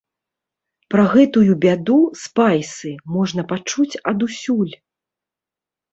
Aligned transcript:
Пра 0.93 1.03
гэтую 1.13 1.51
бяду, 1.65 1.99
спайсы, 2.23 2.95
можна 3.19 3.41
пачуць 3.53 3.99
адусюль. 4.13 4.73